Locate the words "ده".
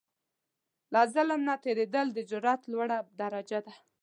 3.65-3.73